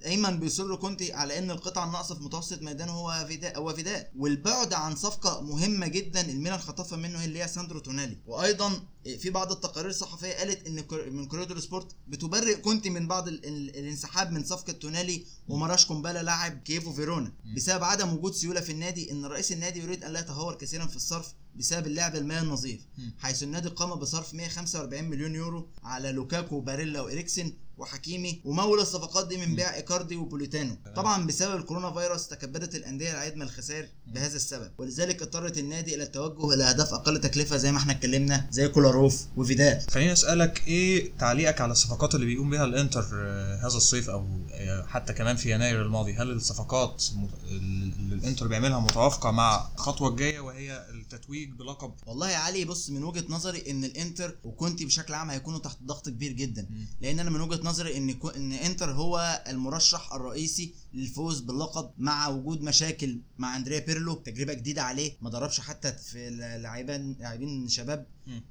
دايما 0.03 0.31
بيصر 0.31 0.77
كونتي 0.77 1.13
على 1.13 1.39
إن 1.39 1.51
القطعه 1.51 1.85
الناقصة 1.87 2.15
في 2.15 2.23
متوسط 2.23 2.63
ميدانه 2.63 2.93
هو 2.93 3.25
فيدال 3.29 3.59
هو 3.59 3.75
فيدال. 3.75 4.11
والبعد 4.17 4.73
عن 4.73 4.97
صفقة 4.97 5.41
مهمة 5.41 5.87
جدا 5.87 6.21
الميلان 6.21 6.59
خطفها 6.59 6.99
منه 6.99 7.25
اللي 7.25 7.43
هي 7.43 7.49
ساندرو 7.49 7.79
تونالي. 7.81 8.17
وأيضا 8.27 8.83
في 9.19 9.31
بعض 9.31 9.53
التقارير 9.53 9.91
الصحفية 9.91 10.33
قالت 10.35 10.67
إن 10.67 10.85
من 11.13 11.27
كوريدور 11.27 11.61
سبورت 11.61 11.87
بتبرئ 12.09 12.55
كونتي 12.61 12.91
من 12.91 13.09
بعض 13.09 13.29
ال- 13.29 13.45
ال- 13.47 13.77
الانسحاب 13.77 14.33
من 14.33 14.45
صفقة 14.45 14.73
تونالي 14.73 15.25
وماراش 15.49 15.87
كومبولا 15.87 16.23
لاعب 16.23 16.59
كيفو 16.63 16.93
فيرونا. 16.93 17.33
بسبب 17.57 17.85
عدم 17.85 18.13
وجود 18.13 18.35
سيولة 18.35 18.61
في 18.61 18.73
النادي 18.73 19.11
إن 19.11 19.25
رئيس 19.25 19.53
النادي 19.53 19.81
يريد 19.81 20.05
أن 20.05 20.13
لا 20.13 20.21
يتهور 20.21 20.55
كثيرا 20.55 20.87
في 20.87 20.97
الصرف 20.97 21.33
بسبب 21.57 21.87
اللعب 21.87 22.17
المالي 22.17 22.41
النظيف. 22.43 22.81
حيث 23.19 23.43
النادي 23.43 23.69
قام 23.69 23.95
بصرف 23.95 24.35
145 24.35 25.05
مليون 25.05 25.35
يورو 25.35 25.69
على 25.83 26.13
لوكاكو 26.13 26.57
وباريلا 26.57 27.01
وإريكسن 27.01 27.53
وحكيمي 27.81 28.41
ومول 28.45 28.81
الصفقات 28.81 29.29
دي 29.29 29.37
من 29.37 29.57
بيع 29.57 29.75
إيكاردي 29.75 30.17
وبوليتانو. 30.17 30.77
طبعا 30.97 31.27
بسبب 31.27 31.57
الكورونا 31.57 31.93
فيروس 31.93 32.29
تكبدت 32.29 32.75
الأندية 32.75 33.11
العديد 33.11 33.37
من 33.37 33.43
الخسائر 33.43 33.89
بهذا 34.07 34.37
السبب 34.37 34.71
ولذلك 34.79 35.23
اضطرت 35.23 35.59
النادي 35.59 35.95
إلى 35.95 36.03
التوجه 36.03 36.55
إلى 36.55 36.65
أهداف 36.65 36.95
أقل 36.95 37.21
تكلفة 37.21 37.57
زي 37.57 37.73
ما 37.73 37.79
إحنا 37.79 37.93
اتكلمنا 37.93 38.47
زي 38.51 38.69
كولاروف 38.69 39.27
وفيدال. 39.37 39.83
خليني 39.91 40.13
أسألك 40.13 40.63
إيه 40.69 41.13
تعليقك 41.19 41.61
على 41.61 41.73
الصفقات 41.73 42.15
اللي 42.15 42.27
بيقوم 42.27 42.51
بها 42.51 42.65
الإنتر 42.65 43.05
آه، 43.15 43.57
هذا 43.59 43.77
الصيف 43.77 44.11
أو 44.11 44.27
آه، 44.53 44.87
حتى 44.87 45.13
كمان 45.13 45.37
في 45.37 45.51
يناير 45.55 45.83
الماضي؟ 45.83 46.13
هل 46.13 46.31
الصفقات 46.31 47.05
اللي 47.51 48.15
الإنتر 48.15 48.47
بيعملها 48.47 48.81
متوافقة 48.81 49.31
مع 49.31 49.69
الخطوة 49.75 50.09
الجاية 50.09 50.41
وهي 50.41 50.87
التتويج 50.91 51.51
بلقب؟ 51.51 51.93
والله 52.07 52.31
يا 52.31 52.37
علي 52.37 52.65
بص 52.65 52.91
من 52.91 53.05
وجهة 53.05 53.25
نظري 53.29 53.71
إن 53.71 53.85
الإنتر 53.85 54.37
وكونتي 54.45 54.85
بشكل 54.85 55.15
عام 55.15 55.31
هيكونوا 55.31 55.59
تحت 55.59 55.79
ضغط 55.83 56.09
كبير 56.09 56.33
جدا. 56.33 56.67
لأن 57.01 57.21
أنا 57.21 57.31
من 57.31 57.41
وجهة 57.41 57.61
نظري 57.71 57.97
إن 57.97 58.17
إن 58.37 58.53
إنتر 58.53 58.91
هو 58.93 59.43
المرشح 59.49 60.13
الرئيسي 60.13 60.75
للفوز 60.95 61.41
باللقب 61.41 61.91
مع 61.99 62.29
وجود 62.29 62.63
مشاكل 62.63 63.19
مع 63.39 63.57
أندريا 63.57 63.79
بيرلو. 63.79 64.15
تجربة 64.15 64.53
جديدة 64.53 64.83
عليه. 64.83 65.13
ما 65.23 65.31
ضربش 65.31 65.61
حتى 65.61 65.93
في 65.93 66.31
لاعبين 66.63 67.17
لاعبين 67.21 67.69
شباب. 67.69 68.07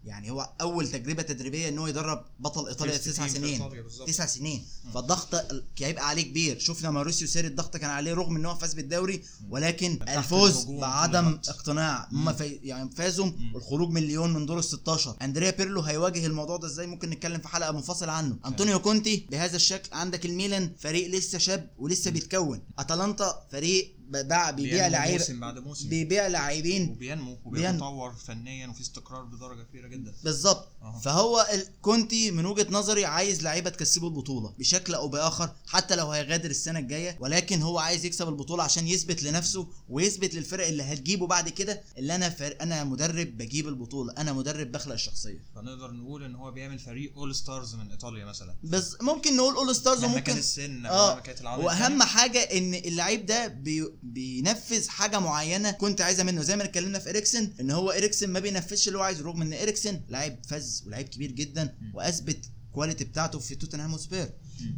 يعني 0.06 0.32
هو 0.32 0.50
أول 0.62 0.88
تجربة 0.88 1.22
تدريبية 1.24 1.70
إن 1.70 1.78
هو 1.78 1.88
يدرب 1.88 2.26
بطل 2.40 2.68
إيطاليا 2.68 2.98
تسع 2.98 3.28
سنين. 3.28 3.62
تسع 4.08 4.26
سنين. 4.26 4.66
فالضغط 4.94 5.36
ال- 5.36 5.64
هيبقى 5.80 6.08
عليه 6.10 6.22
كبير. 6.24 6.60
شفنا 6.60 6.92
ماوريسيو 6.92 7.28
ساري 7.28 7.48
الضغط 7.48 7.78
كان 7.78 7.90
عليه 7.90 8.14
رغم 8.14 8.36
إن 8.36 8.46
هو 8.46 8.56
فاز 8.56 8.74
بالدوري. 8.74 9.24
ولكن 9.50 10.00
الفوز 10.18 10.66
بعدم. 10.66 11.40
اقتناع. 11.48 12.08
هم 12.12 12.34
في 12.34 12.46
يعني 12.64 12.90
فازوا. 12.92 13.32
والخروج 13.54 13.90
من 13.90 14.02
ليون 14.02 14.34
من 14.34 14.46
دور 14.46 14.60
ال 14.60 14.64
16 14.64 15.16
أندريا 15.22 15.52
بيرلو 15.52 15.82
هيواجه 15.82 16.26
الموضوع 16.26 16.58
ده 16.58 16.68
إزاي؟ 16.68 16.88
ممكن 16.88 17.10
نتكلم 17.10 17.42
في 17.42 17.48
حلقة 17.48 17.72
منفصله 17.72 18.12
عنه. 18.12 18.38
أنطونيو 18.46 18.80
كونتي 18.80 19.28
بهذا 19.32 19.56
الشكل. 19.56 19.90
عندك 19.96 20.26
الميلان 20.26 20.72
فريق 20.80 21.08
لسه 21.10 21.38
شاب 21.38 21.70
ولسه 21.78 22.12
بيتكون 22.30 22.62
أتلانتا 22.80 23.42
فريق 23.52 23.96
باع 24.10 24.52
بيبيع 24.52 24.88
لعيبه 24.88 25.18
موسم 25.18 25.40
بعد 25.40 25.60
موسم. 25.60 25.90
بيبيع 25.90 26.28
لاعبين. 26.28 26.90
وبينمو 26.90 27.36
بينمو. 27.36 27.40
وبيتطور 27.46 28.14
فنيا 28.14 28.68
وفي 28.68 28.82
استقرار 28.82 29.24
بدرجة 29.24 29.64
كبيرة 29.64 29.88
جدا. 29.88 30.14
بالظبط. 30.24 30.68
فهو 31.04 31.48
كونتي 31.82 32.32
من 32.32 32.46
وجهة 32.46 32.68
نظري 32.70 33.06
عايز 33.06 33.44
لعيبة 33.44 33.70
تكسبه 33.70 34.08
البطولة 34.08 34.54
بشكل 34.60 34.94
أو 34.94 35.08
بآخر 35.08 35.50
حتى 35.68 35.96
لو 35.96 36.12
هيغادر 36.12 36.50
السنة 36.50 36.80
الجاية. 36.80 37.18
ولكن 37.20 37.62
هو 37.62 37.80
عايز 37.80 38.06
يكسب 38.06 38.30
البطولة 38.30 38.64
عشان 38.64 38.88
يثبت 38.88 39.24
لنفسه 39.24 39.68
ويثبت 39.90 40.34
للفرق 40.34 40.68
اللي 40.68 40.84
هتجيبه 40.84 41.28
بعد 41.28 41.50
كده 41.50 41.82
اللي 41.98 42.16
أنا 42.16 42.30
فر... 42.30 42.56
أنا 42.62 42.84
مدرب 42.84 43.38
بجيب 43.38 43.68
البطولة 43.68 44.14
أنا 44.18 44.34
مدرب 44.34 44.72
بخلق 44.72 44.94
الشخصية. 44.94 45.44
فنقدر 45.56 45.92
نقول 45.92 46.24
إن 46.24 46.36
هو 46.36 46.52
بيعمل 46.52 46.80
فريق 46.80 47.14
all 47.16 47.36
stars 47.36 47.76
من 47.76 47.92
إيطاليا 47.92 48.26
مثلا. 48.26 48.56
بس 48.64 48.98
ممكن 49.02 49.38
نقول 49.38 49.56
all 49.56 49.76
stars 49.76 50.04
وممكن 50.04 50.22
كان 50.22 50.38
السن 50.38 50.86
آه 50.86 51.20
كانت 51.20 51.42
وأهم 51.42 51.84
التانية. 51.84 52.04
حاجة 52.04 52.40
إن 52.40 52.74
اللعيب 52.74 53.26
ده 53.26 53.48
بي... 53.48 53.99
بينفذ 54.04 54.90
حاجة 54.90 55.20
معينة 55.20 55.72
كنت 55.72 56.02
عايزها 56.02 56.24
منه. 56.24 56.42
زي 56.42 56.56
ما 56.56 56.64
اتكلمنا 56.64 57.00
في 57.00 57.10
إريكسن 57.10 57.54
إن 57.60 57.72
هو 57.72 57.92
إريكسن 57.92 58.30
ما 58.30 58.40
بينفذش 58.40 58.88
اللي 58.88 58.98
هو 59.00 59.04
عايزه 59.04 59.24
رغم 59.24 59.42
إن 59.42 59.54
إريكسن 59.54 60.02
لعيب 60.10 60.40
فذ 60.48 60.84
ولعيب 60.88 61.08
كبير 61.08 61.32
جدا 61.32 61.76
وأثبت 61.94 62.46
quality 62.74 63.04
بتاعته 63.04 63.40
في 63.40 63.56
توتنهام 63.56 63.94
هوتسبير. 63.94 64.30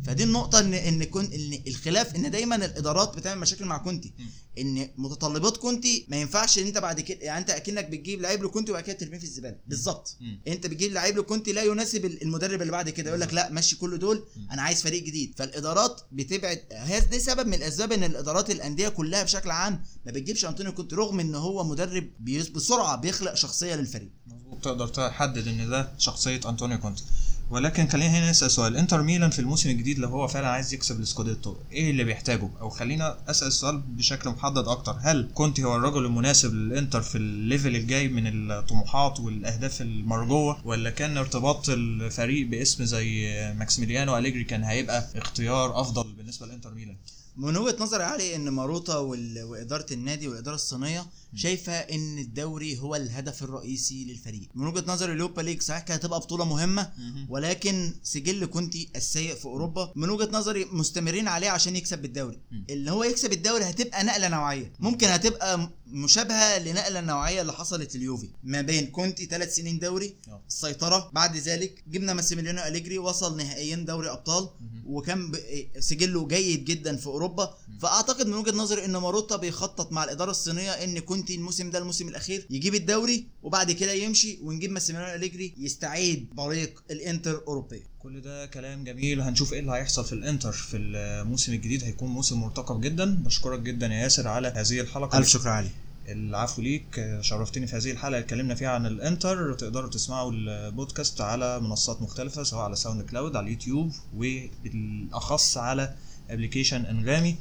فدي 0.06 0.24
النقطة 0.24 0.60
ان 0.60 0.74
إن 0.74 1.04
كن 1.04 1.26
إن 1.26 1.62
الخلاف 1.68 2.16
إن 2.16 2.32
دايما 2.32 2.56
الإدارات 2.56 3.18
بتعمل 3.18 3.42
مشاكل 3.42 3.66
مع 3.66 3.78
كونتي. 3.78 4.14
إن 4.58 4.90
متطلبات 4.98 5.58
كونتي 5.58 6.06
ما 6.10 6.18
ينفعش 6.18 6.60
إن 6.60 6.66
أنت 6.68 6.78
بعد 6.78 7.00
كده 7.00 7.20
يعني 7.22 7.40
أنت 7.40 7.50
أكنك 7.50 7.90
بتجيب 7.90 8.22
لعيب 8.22 8.44
لكونتي 8.44 8.72
وبعد 8.72 8.84
كده 8.84 8.98
ترميه 8.98 9.18
في 9.18 9.24
الزبالة. 9.24 9.58
بالظبط. 9.68 10.18
أنت 10.48 10.68
بتجيب 10.68 10.92
لعيب 10.92 11.18
لكونتي 11.18 11.54
لا 11.54 11.64
يناسب 11.64 12.06
المدرب 12.06 12.62
اللي 12.62 12.72
بعد 12.72 12.90
كده. 12.90 13.10
يقول 13.10 13.22
لك 13.22 13.34
لا 13.34 13.50
مشي 13.52 13.76
كل 13.76 14.00
دول 14.00 14.26
أنا 14.52 14.62
عايز 14.62 14.82
فريق 14.82 15.04
جديد. 15.04 15.34
فالإدارات 15.38 16.02
بتبعد. 16.12 16.62
هذا 16.74 17.06
ده 17.06 17.18
سبب 17.18 17.48
من 17.48 17.54
الأسباب 17.54 17.92
إن 17.92 18.04
الإدارات 18.04 18.50
الأندية 18.50 18.90
كلها 18.90 19.24
بشكل 19.24 19.52
عام 19.52 19.84
ما 20.06 20.12
بتجيبش 20.12 20.46
أنطونيو 20.46 20.74
كونتي 20.74 20.96
رغم 20.96 21.20
إن 21.20 21.36
هو 21.36 21.64
مدرب 21.64 22.10
بسرعة 22.56 22.96
بيخلق 22.96 23.34
شخصية 23.34 23.76
للفريق. 23.76 24.10
مظبوط. 24.28 24.64
تقدر 24.64 24.88
تحدد 24.88 25.48
إن 25.48 25.70
ده 25.70 25.94
شخصية 25.98 26.40
أنطونيو 26.46 26.80
كونتي. 26.80 27.04
ولكن 27.52 27.88
خلينا 27.88 28.10
هنا 28.20 28.30
نسأل 28.30 28.52
سؤال. 28.52 28.78
إنتر 28.78 29.02
ميلان 29.02 29.30
في 29.30 29.40
الموسم 29.40 29.70
الجديد 29.70 30.00
لو 30.00 30.10
هو 30.10 30.28
فعلا 30.28 30.48
عايز 30.48 30.74
يكسب 30.74 31.00
السكوديتو 31.00 31.56
إيه 31.72 31.92
اللي 31.92 32.04
بيحتاجه؟ 32.04 32.50
أو 32.62 32.70
خلينا 32.70 33.18
أسأل 33.28 33.48
السؤال 33.48 33.78
بشكل 33.78 34.30
محدد 34.30 34.68
أكتر. 34.68 34.96
هل 35.02 35.30
كونتي 35.34 35.64
هو 35.64 35.76
الرجل 35.76 36.06
المناسب 36.06 36.54
للإنتر 36.54 37.02
في 37.02 37.18
ال 37.18 37.27
level 37.27 37.76
الجاي 37.76 38.08
من 38.08 38.52
الطموحات 38.52 39.20
والأهداف 39.20 39.82
المرجوة 39.82 40.68
ولا 40.68 40.90
كان 40.90 41.18
ارتباط 41.18 41.70
الفريق 41.70 42.48
باسم 42.48 42.84
زي 42.86 43.26
ماكسيميليانو 43.58 44.18
أليجري 44.18 44.44
كان 44.44 44.64
هيبقى 44.64 45.06
اختيار 45.16 45.82
أفضل 45.82 46.14
بالنسبة 46.14 46.46
لإنتر 46.48 46.74
ميلان؟ 46.74 46.96
من 47.38 47.58
وجهة 47.58 47.76
نظري 47.80 48.04
علي 48.04 48.36
إن 48.36 48.50
ماروتا 48.50 48.98
وإدارة 48.98 49.86
النادي 49.92 50.28
والإدارة 50.28 50.56
الصينية 50.56 51.06
شايفة 51.36 51.74
إن 51.74 52.18
الدوري 52.20 52.80
هو 52.80 52.96
الهدف 52.96 53.44
الرئيسي 53.44 54.06
للفريق. 54.06 54.50
من 54.56 54.68
وجهة 54.68 54.84
نظري 54.88 55.14
اليوروبا 55.14 55.42
ليج 55.42 55.62
صحيح 55.62 55.82
كانت 55.82 56.02
هتبقى 56.06 56.20
بطولة 56.20 56.46
مهمة 56.46 56.92
ولكن 57.30 57.94
سجل 58.04 58.46
كونتي 58.46 58.90
السيء 58.96 59.36
في 59.36 59.46
أوروبا. 59.46 59.92
من 59.96 60.10
وجهة 60.10 60.30
نظري 60.32 60.66
مستمرين 60.66 61.28
عليه 61.28 61.50
عشان 61.50 61.76
يكسب 61.76 62.02
بالدوري 62.02 62.40
اللي 62.70 62.92
هو 62.92 63.04
يكسب 63.04 63.34
الدوري 63.34 63.64
هتبقى 63.64 64.04
نقلة 64.04 64.28
نوعية. 64.28 64.74
ممكن 64.80 65.08
هتبقى 65.08 65.70
مشابهة 65.88 66.60
لنقلة 66.60 67.00
النوعيه 67.00 67.42
اللي 67.42 67.54
حصلت 67.54 67.96
اليوفي 67.96 68.30
ما 68.44 68.62
بين 68.62 68.88
كونتي 68.88 69.26
ثلاث 69.26 69.56
سنين 69.56 69.80
دوري 69.80 70.16
آه. 70.28 70.42
السيطرة 70.48 71.10
بعد 71.14 71.38
ذلك 71.38 71.84
جبنا 71.88 72.14
ماسيميليانو 72.14 72.62
أليجري 72.62 72.98
وصل 72.98 73.38
نهائيين 73.38 73.86
دوري 73.86 74.10
أبطال 74.10 74.50
وكان 74.86 75.32
سجله 75.80 76.28
جيد 76.28 76.66
جدا 76.66 76.96
في 76.96 77.08
أوروبا. 77.08 77.54
فأعتقد 77.82 78.28
من 78.28 78.34
وجهة 78.34 78.52
نظري 78.56 78.86
إن 78.86 78.98
ماروتا 78.98 79.36
بيخطط 79.36 79.92
مع 79.92 80.04
الإدارة 80.04 80.32
الصينية 80.32 80.72
إن 80.72 81.00
كونتي 81.00 81.21
الموسم 81.30 81.70
ده 81.70 81.80
الموسم 81.80 82.08
الأخير 82.08 82.46
يجيب 82.50 82.76
الدوري 82.76 83.26
وبعد 83.44 83.72
كده 83.72 83.92
يمشي 83.92 84.40
ونجيب 84.44 84.72
ماسيميليانو 84.72 85.16
أليجري 85.16 85.54
يستعيد 85.58 86.30
بريق 86.36 86.84
الإنتر 86.92 87.44
أوروبيا 87.48 87.92
كل 88.00 88.22
ده 88.22 88.46
كلام 88.46 88.84
جميل. 88.84 89.22
هنشوف 89.22 89.54
إيه 89.54 89.60
اللي 89.60 89.72
هيحصل 89.72 90.06
في 90.06 90.14
الإنتر 90.14 90.52
في 90.52 90.78
الموسم 90.78 91.54
الجديد. 91.54 91.84
هيكون 91.84 92.10
موسم 92.10 92.40
مرتقب 92.40 92.82
جدا. 92.82 93.16
بشكرك 93.16 93.60
جدا 93.60 93.88
يا 93.88 93.94
ياسر 93.94 94.28
على 94.28 94.48
هذه 94.48 94.80
الحلقة. 94.80 95.18
ألف 95.18 95.28
شكر 95.28 95.50
علي. 95.50 95.70
العفو 96.08 96.62
ليك. 96.62 97.18
شرفتني 97.22 97.68
في 97.68 97.76
هذه 97.76 97.92
الحلقة. 97.92 98.20
اتكلمنا 98.20 98.56
فيها 98.56 98.70
عن 98.70 98.86
الإنتر. 98.86 99.54
تقدروا 99.54 99.90
تسمعوا 99.90 100.32
البودكاست 100.32 101.22
على 101.22 101.60
منصات 101.60 102.02
مختلفة 102.02 102.44
سواء 102.44 102.62
على 102.64 102.76
ساوند 102.76 103.02
كلاود 103.02 103.36
على 103.36 103.46
اليوتيوب 103.46 103.92
وبالاخص 104.18 105.58
على 105.58 105.96
application 106.30 106.86
أنغامي. 106.86 107.36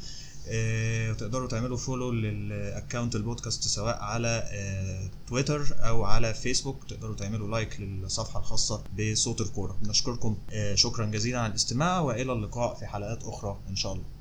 تقدروا 1.18 1.48
تعملوا 1.48 1.76
follow 1.76 2.10
لل 2.10 2.34
account 2.34 3.16
البودكاست 3.16 3.62
سواء 3.62 3.98
على 3.98 4.42
آه، 4.52 5.10
تويتر 5.28 5.66
أو 5.78 6.04
على 6.04 6.34
فيسبوك. 6.34 6.84
تقدروا 6.84 7.14
تعملوا 7.14 7.48
like 7.48 7.80
للصفحة 7.80 8.40
الخاصة 8.40 8.84
بصوت 8.98 9.40
الكورة. 9.40 9.78
نشكركم 9.82 10.36
آه، 10.52 10.74
شكرا 10.74 11.06
جزيلا 11.06 11.40
على 11.40 11.50
الاستماع 11.50 12.00
وإلى 12.00 12.32
اللقاء 12.32 12.74
في 12.74 12.86
حلقات 12.86 13.24
أخرى 13.24 13.58
إن 13.68 13.76
شاء 13.76 13.92
الله. 13.92 14.04